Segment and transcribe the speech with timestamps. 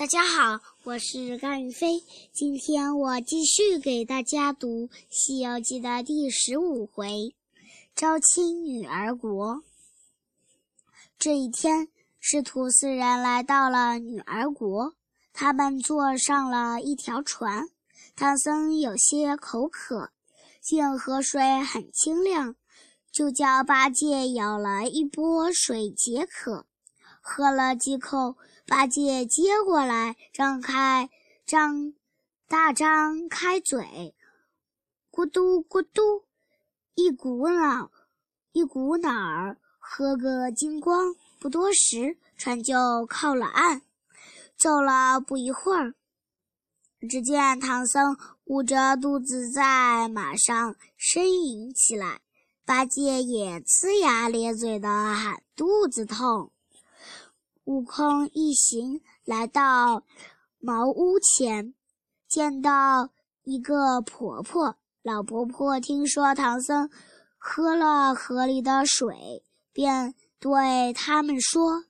[0.00, 2.02] 大家好，我是甘雨飞。
[2.32, 7.34] 今天我继续给大家读《西游记》的第十五回
[7.94, 9.62] “招亲女儿国”。
[11.20, 11.88] 这一天，
[12.18, 14.94] 师徒四人来到了女儿国，
[15.34, 17.68] 他们坐上了一条船。
[18.16, 20.12] 唐僧有些口渴，
[20.62, 22.56] 见河水很清亮，
[23.12, 26.64] 就叫八戒舀了一钵水解渴。
[27.20, 28.36] 喝了几口。
[28.70, 31.10] 八戒接过来，张开
[31.44, 31.92] 张
[32.46, 34.14] 大张开嘴，
[35.10, 36.22] 咕嘟咕嘟，
[36.94, 37.90] 一股脑
[38.52, 41.16] 一股脑儿喝个精光。
[41.40, 43.82] 不多时，船就靠了岸。
[44.56, 45.96] 走了不一会儿，
[47.08, 52.20] 只见唐僧捂着肚子在马上呻吟起来，
[52.64, 56.52] 八戒也呲牙咧嘴的喊肚子痛。
[57.70, 60.02] 悟空一行来到
[60.58, 61.72] 茅屋前，
[62.26, 63.10] 见到
[63.44, 64.74] 一个婆婆。
[65.02, 66.90] 老婆婆听说唐僧
[67.38, 71.84] 喝了河里的水，便对他们说：“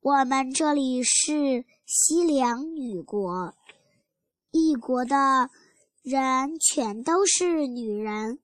[0.00, 3.52] 我们这里是西凉女国，
[4.52, 5.50] 一国的
[6.02, 8.38] 人全都是女人。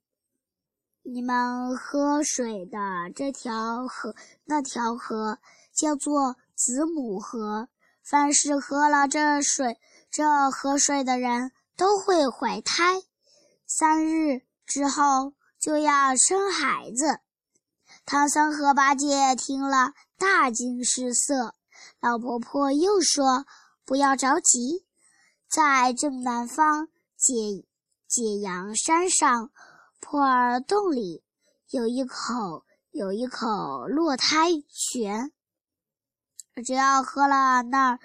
[1.04, 2.78] 你们喝水的
[3.14, 5.38] 这条河，那条河
[5.72, 7.68] 叫做。”子母河，
[8.04, 9.80] 凡是喝了这水、
[10.12, 13.02] 这河水的人都会怀胎，
[13.66, 17.18] 三日之后就要生孩子。
[18.06, 21.56] 唐僧和八戒听了，大惊失色。
[21.98, 23.44] 老婆婆又说
[23.84, 24.86] ：“不要着急，
[25.50, 27.66] 在正南方解
[28.06, 29.50] 解阳山上
[29.98, 31.24] 破儿洞里
[31.70, 35.32] 有一口有一口落胎泉。”
[36.64, 37.98] 只要喝了那儿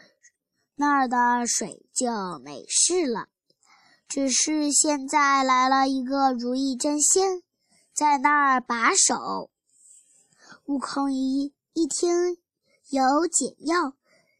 [0.75, 3.27] 那儿的水就没事了。
[4.07, 7.43] 只是现在来了一个如意真仙，
[7.93, 9.51] 在那儿把守。
[10.65, 12.37] 悟空一一听
[12.89, 13.93] 有解药，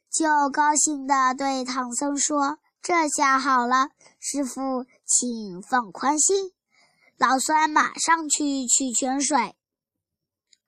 [0.09, 6.53] 就高兴地对唐僧说：“这下好了，师傅，请放宽心，
[7.17, 9.55] 老孙马上去取泉水。”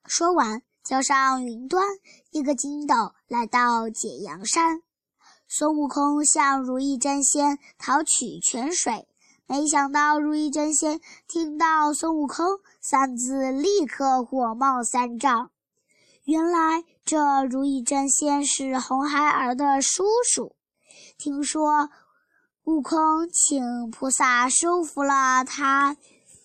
[0.04, 0.62] 说完。
[0.90, 1.86] 叫上云端
[2.32, 4.82] 一个筋斗，来到解阳山。
[5.46, 9.06] 孙悟空向如意真仙讨取泉水，
[9.46, 12.44] 没想到如意真仙听到孙悟空
[12.80, 15.52] 三字，立刻火冒三丈。
[16.24, 20.56] 原来这如意真仙是红孩儿的叔叔，
[21.16, 21.88] 听说
[22.64, 22.98] 悟空
[23.32, 25.96] 请菩萨收服了他，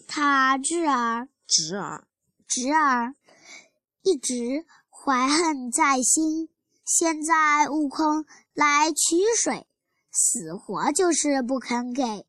[0.07, 2.05] 他侄儿，侄儿，
[2.47, 3.15] 侄儿。
[4.05, 6.47] 一直怀恨在心，
[6.85, 8.23] 现在悟空
[8.53, 9.65] 来取水，
[10.11, 12.27] 死活就是不肯给。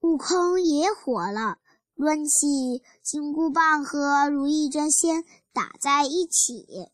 [0.00, 1.56] 悟空也火了，
[1.94, 5.24] 抡起金箍棒和如意真仙
[5.54, 6.90] 打在一起。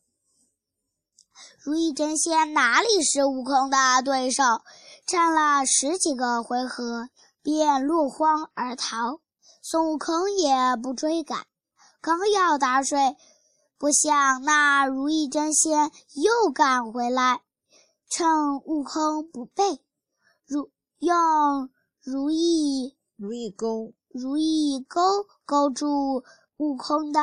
[1.59, 4.45] 如意真仙哪里是悟空的对手，
[5.09, 7.09] 战了十几个回合，
[7.43, 9.19] 便落荒而逃。
[9.61, 11.45] 孙悟空也不追赶。
[12.05, 13.17] 刚要打水，
[13.79, 17.43] 不想那如意真仙又赶回来，
[18.11, 19.81] 趁悟空不备，
[20.45, 21.71] 如用
[22.03, 25.01] 如意如意钩如意钩
[25.47, 26.23] 勾住
[26.59, 27.21] 悟空的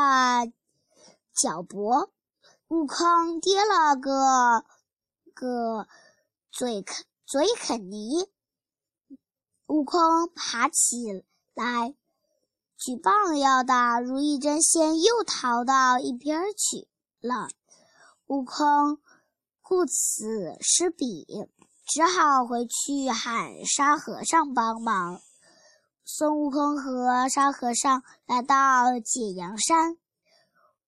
[1.40, 2.12] 脚脖，
[2.68, 4.66] 悟空跌了个
[5.36, 5.88] 个
[6.50, 8.28] 嘴啃嘴啃泥，
[9.68, 10.02] 悟空
[10.34, 11.94] 爬起来。
[12.84, 16.88] 举棒要打，如意真仙又逃到一边去
[17.20, 17.48] 了。
[18.26, 18.98] 悟空
[19.62, 21.28] 顾此失彼，
[21.86, 25.22] 只好回去喊沙和尚帮忙。
[26.04, 29.98] 孙悟空和沙和尚来到解阳山，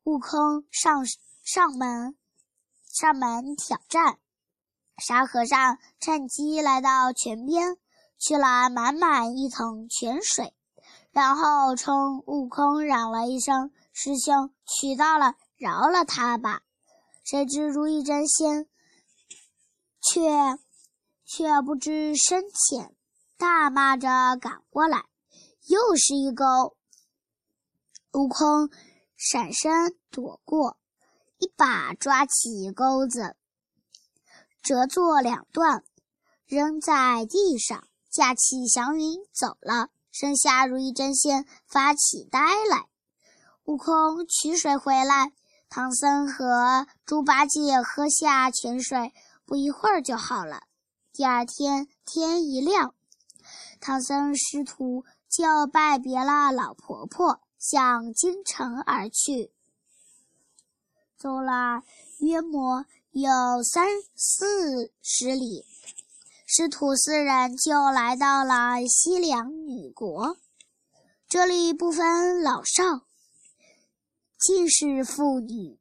[0.03, 1.05] 悟空上
[1.43, 2.15] 上门
[2.91, 4.17] 上门挑战，
[4.97, 7.77] 沙和尚趁机来到泉边，
[8.17, 10.55] 取了满满一桶泉水。
[11.13, 16.63] 然后冲悟空嚷了一声：“师兄，取到了，饶了他吧。”
[17.23, 18.67] 谁知如意真仙
[20.01, 20.57] 却
[21.23, 22.93] 却不知深浅，
[23.37, 25.05] 大骂着赶过来，
[25.67, 26.75] 又是一钩。
[28.13, 28.69] 悟空
[29.15, 30.77] 闪身躲过，
[31.37, 33.37] 一把抓起钩子，
[34.63, 35.83] 折作两段，
[36.47, 39.91] 扔在地上，驾起祥云走了。
[40.13, 42.39] 剩下如意真仙发起呆
[42.69, 42.87] 来，
[43.63, 45.33] 悟空取水回来，
[45.69, 49.11] 唐僧和猪八戒喝下泉水，
[49.43, 50.61] 不一会儿就好了。
[51.11, 52.93] 第二天天一亮，
[53.81, 59.51] 唐僧师徒就拜别了老婆婆，向京城而去。
[61.17, 61.81] 走了
[62.19, 63.31] 约莫有
[63.63, 65.65] 三四十里，
[66.55, 70.37] 师徒四人就来到了西凉女国。
[71.27, 73.07] 这里不分老少，
[74.37, 75.79] 尽是妇女。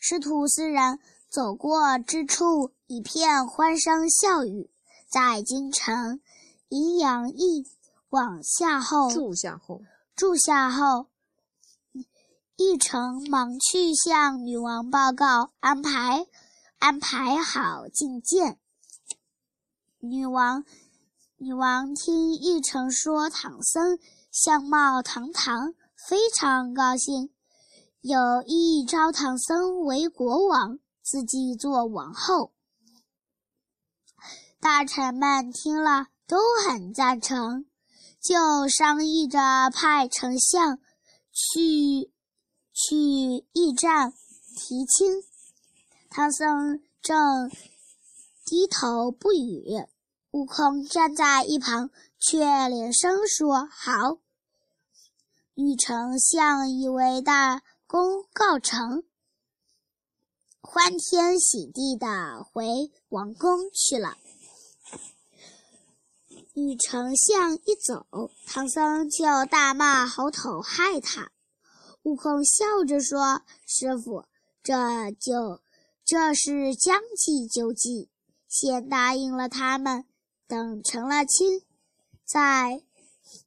[0.00, 0.98] 师徒四人
[1.28, 4.68] 走过之处，一片欢声笑语。
[5.08, 6.20] 在京城
[6.68, 7.64] 宜阳驿
[8.08, 9.82] 往下后，住下后，
[10.16, 11.06] 住下后，
[12.56, 16.26] 一城忙去向女王报告，安排
[16.80, 18.58] 安排好觐见。
[20.02, 20.64] 女王
[21.36, 23.98] 女王听一城说唐僧
[24.30, 25.74] 相貌堂堂，
[26.08, 27.30] 非常高兴。
[28.00, 32.52] 有意招唐僧为国王，自己做王后。
[34.58, 37.66] 大臣们听了都很赞成，
[38.22, 40.78] 就商议着派丞相
[41.30, 42.10] 去
[42.72, 42.96] 去
[43.52, 44.14] 驿站
[44.56, 45.22] 提亲。
[46.08, 47.50] 唐僧正
[48.50, 49.64] 低头不语，
[50.32, 54.18] 悟空站在一旁，却连声说：“好。”
[55.54, 57.62] 玉丞相以为大。
[57.86, 59.04] 功告成，
[60.60, 64.16] 欢天喜地的回王宫去了。
[66.54, 71.30] 玉丞相一走，唐僧就大骂猴头害他。
[72.02, 74.24] 悟空笑着说：“师傅，
[74.62, 75.60] 这就
[76.04, 78.09] 这是将计就计，
[78.50, 80.04] 先答应了他们，
[80.46, 81.62] 等成了亲，
[82.24, 82.82] 再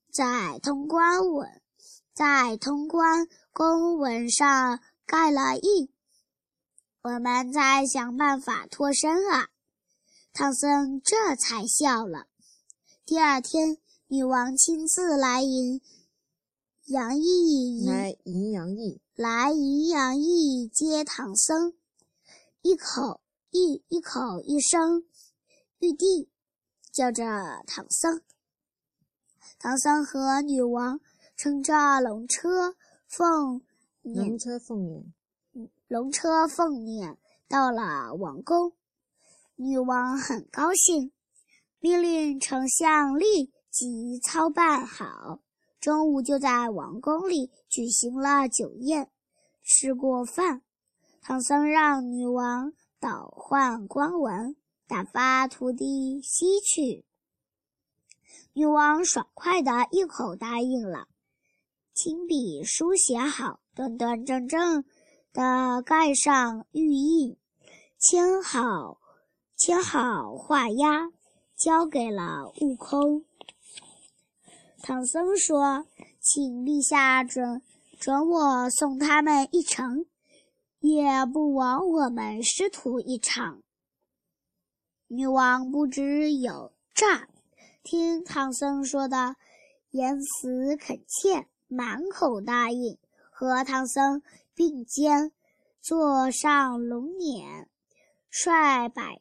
[0.09, 1.61] 再通关文，
[2.15, 5.87] 再通关。”公文上盖了印，
[7.03, 9.49] 我们再想办法脱身啊！
[10.33, 12.25] 唐僧这才笑了。
[13.05, 13.77] 第二天，
[14.07, 15.81] 女王亲自来迎
[16.85, 21.75] 杨毅，来迎杨毅，来迎杨毅接唐僧，
[22.63, 23.21] 一口
[23.53, 25.05] 一一口一声
[25.79, 26.29] 玉帝，
[26.91, 27.23] 叫着
[27.65, 28.21] 唐僧。
[29.59, 30.99] 唐僧和女王
[31.37, 32.75] 乘着龙车。
[33.15, 33.61] 凤
[34.01, 35.05] 龙车凤辇，
[35.87, 37.15] 龙车凤辇
[37.47, 38.73] 到了王宫，
[39.55, 41.11] 女王很高兴，
[41.79, 45.41] 命令丞相立即操办好。
[45.79, 49.11] 中午就在王宫里举行了酒宴。
[49.61, 50.63] 吃过饭，
[51.21, 52.73] 唐僧让女王
[53.03, 54.55] 倒换官文，
[54.87, 57.03] 打发徒弟西去。
[58.53, 61.09] 女王爽快的一口答应了。
[61.93, 64.85] 亲笔书写好，端端正正
[65.33, 67.35] 的盖上玉印，
[67.99, 69.01] 签好，
[69.57, 71.11] 签好画押，
[71.57, 73.25] 交给了悟空。
[74.81, 75.85] 唐僧说
[76.23, 77.61] ：“请陛下准
[77.99, 80.05] 准我送他们一程，
[80.83, 83.63] 也不枉我们师徒一场。”
[85.09, 87.27] 女王不知有诈，
[87.81, 89.35] 听唐僧说的
[89.89, 91.47] 言辞恳切。
[91.69, 92.99] 满口答应，
[93.31, 94.21] 和唐僧
[94.53, 95.31] 并肩
[95.81, 97.65] 坐上龙辇，
[98.29, 99.19] 率百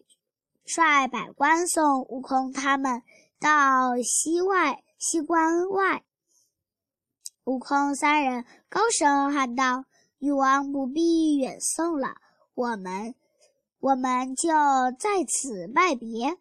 [0.67, 3.02] 率百官送悟空他们
[3.40, 6.04] 到西外西关外。
[7.45, 9.87] 悟空三人高声喊道
[10.23, 12.14] ：“女王不必远送了，
[12.55, 13.17] 我们
[13.81, 14.50] 我们就
[14.97, 16.38] 在此拜别。”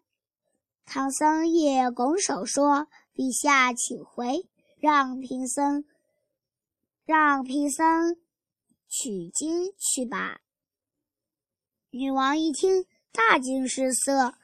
[0.86, 4.48] 唐僧也拱手说：“陛下请回，
[4.78, 5.84] 让贫僧。”
[7.04, 8.18] 让贫僧
[8.88, 10.42] 取经去吧。
[11.90, 14.34] 女王一听，大惊失色。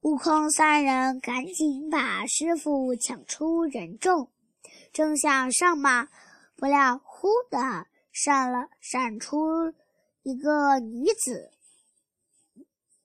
[0.00, 4.30] 悟空三人赶紧把师傅抢出人众，
[4.94, 6.08] 正想上马，
[6.56, 7.87] 不料忽的
[8.20, 9.38] 闪了闪出
[10.24, 11.52] 一个女子，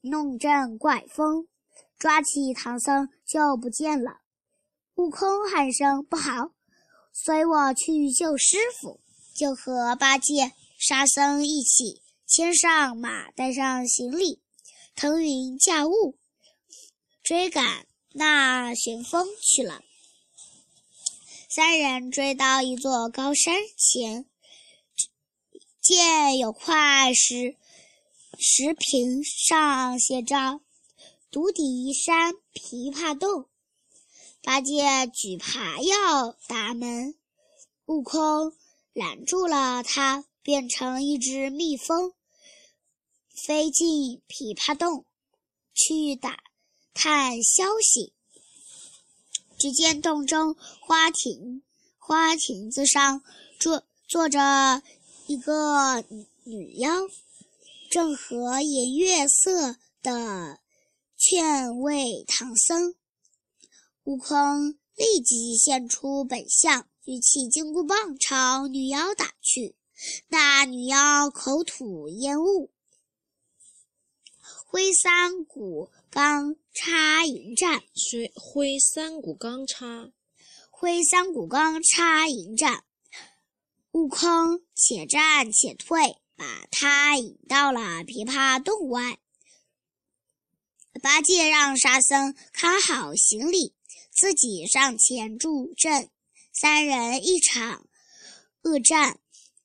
[0.02, 1.48] 弄阵怪风，
[2.00, 4.22] 抓起唐僧就不见了。
[4.96, 6.52] 悟空喊声不好。
[7.12, 9.00] 随我去救师傅，
[9.36, 14.42] 就和八戒、沙僧一起牵上马，带上行李，
[14.96, 16.18] 腾云驾雾，
[17.22, 19.84] 追赶那旋风去了。
[21.48, 24.26] 三人追到一座高山前，
[25.84, 27.58] 见有块石
[28.40, 30.62] 石屏，上写着
[31.30, 33.50] “独敌山琵琶洞”。
[34.42, 34.82] 八戒
[35.14, 37.16] 举耙要打门，
[37.88, 38.54] 悟空
[38.94, 42.14] 拦住了他，变成一只蜜蜂，
[43.46, 45.06] 飞进琵琶洞
[45.74, 46.46] 去打
[46.94, 48.14] 探消息。
[49.58, 51.62] 只见洞中花亭
[51.98, 53.22] 花亭子上
[53.60, 54.82] 坐坐着
[55.26, 56.04] 一个
[56.44, 56.90] 女妖，
[57.90, 60.60] 正和颜悦色的
[61.16, 62.96] 劝慰唐僧。
[64.04, 69.76] 悟空立即现出本相，举起金箍棒朝女妖打去。
[70.28, 72.70] 那女妖口吐烟雾，
[74.66, 77.82] 挥三股钢叉迎战。
[77.96, 80.12] 虽挥三股钢叉，
[80.70, 82.84] 挥三股钢叉迎战。
[83.94, 89.20] 悟空且战且退，把他引到了琵琶洞外。
[91.00, 93.76] 八戒让沙僧看好行李，
[94.10, 96.10] 自己上前助阵。
[96.52, 97.88] 三人一场
[98.64, 99.20] 恶战。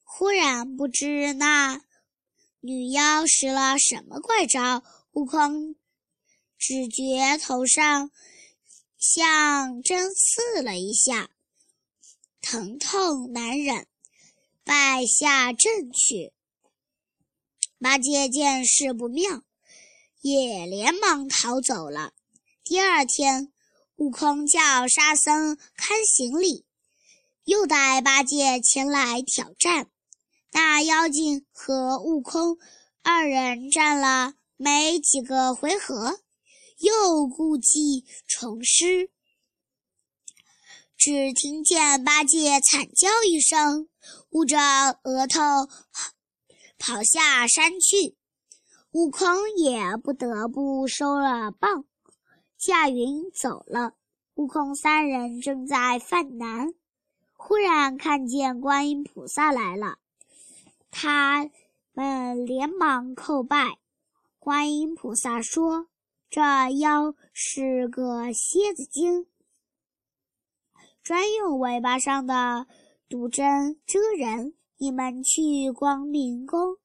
[0.04, 1.80] 忽然不知那
[2.60, 4.82] 女妖使了什么怪招，
[5.12, 5.74] 悟空
[6.58, 8.10] 只觉头上
[8.98, 11.30] 像针刺了一下，
[12.42, 13.86] 疼痛难忍，
[14.68, 16.34] 败下阵去。
[17.80, 19.42] 八戒见势不妙，
[20.20, 22.12] 也连忙逃走了。
[22.64, 23.50] 第二天，
[23.96, 26.66] 悟空叫沙僧看行李，
[27.44, 29.88] 又带八戒前来挑战。
[30.52, 32.58] 那妖精和悟空
[33.02, 36.20] 二人战了没几个回合，
[36.76, 39.08] 又故技重施。
[40.98, 43.88] 只听见八戒惨叫一声，
[44.30, 44.58] 捂着
[45.04, 45.40] 额头
[46.78, 48.16] 跑下山去。
[48.92, 51.84] 悟空也不得不收了棒，
[52.56, 53.92] 驾云走了。
[54.34, 56.72] 悟空三人正在犯难，
[57.34, 59.98] 忽然看见观音菩萨来了。
[60.90, 61.50] 他
[61.92, 63.78] 们连忙叩拜，
[64.38, 65.88] 观音菩萨说
[66.30, 66.40] ：“这
[66.78, 69.26] 妖是个蝎子精，
[71.02, 72.66] 专用尾巴上的
[73.08, 74.54] 毒针蛰人。
[74.76, 76.76] 你们去光明宫，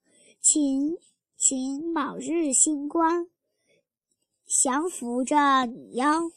[0.42, 0.98] 请
[1.38, 3.28] 请卯日星官
[4.48, 6.32] 降服这女妖。”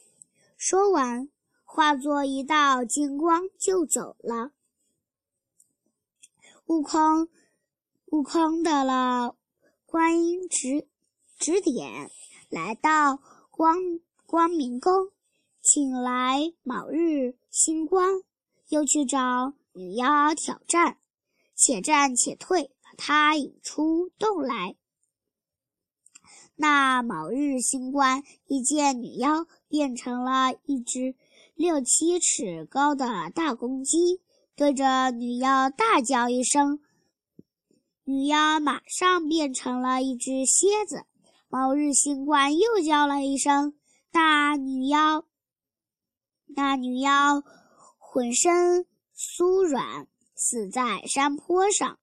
[0.59, 1.31] 说完，
[1.65, 4.53] 化作一道金光就走了。
[6.67, 7.29] 悟空。
[8.13, 9.37] 悟空得了
[9.85, 10.87] 观音指
[11.39, 12.11] 指点，
[12.49, 13.19] 来到
[13.51, 13.79] 光
[14.27, 15.11] 光明宫，
[15.61, 18.09] 请来卯日星官，
[18.69, 20.97] 又去找女妖挑战，
[21.55, 24.75] 且战且退，把她引出洞来。
[26.55, 31.15] 那卯日星官一见女妖，变成了一只
[31.55, 34.23] 六七尺高的大公鸡，
[34.55, 36.81] 对着女妖大叫一声。
[38.05, 41.05] 女妖马上变成了一只蝎子，
[41.49, 43.75] 卯日星官又叫了一声，
[44.11, 45.27] 那女妖，
[46.47, 47.43] 那女妖
[47.99, 51.99] 浑身酥软，死在山坡上。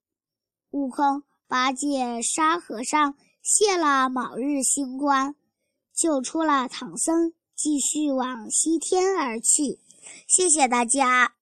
[0.71, 5.35] 悟空、八戒、沙和尚谢了卯日星官，
[5.93, 9.79] 救出了唐僧，继续往西天而去。
[10.27, 11.35] 谢谢大家。